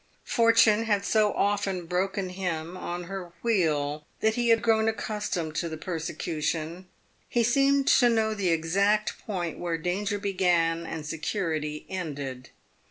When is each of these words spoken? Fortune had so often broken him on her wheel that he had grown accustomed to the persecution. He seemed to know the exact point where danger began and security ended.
Fortune 0.25 0.85
had 0.85 1.05
so 1.05 1.31
often 1.33 1.85
broken 1.85 2.29
him 2.29 2.75
on 2.75 3.03
her 3.03 3.33
wheel 3.43 4.07
that 4.21 4.33
he 4.33 4.49
had 4.49 4.63
grown 4.63 4.87
accustomed 4.87 5.53
to 5.57 5.69
the 5.69 5.77
persecution. 5.77 6.87
He 7.29 7.43
seemed 7.43 7.87
to 7.87 8.09
know 8.09 8.33
the 8.33 8.49
exact 8.49 9.19
point 9.27 9.59
where 9.59 9.77
danger 9.77 10.17
began 10.17 10.87
and 10.87 11.05
security 11.05 11.85
ended. 11.87 12.49